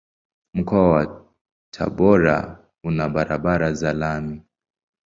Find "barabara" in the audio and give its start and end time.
3.09-3.73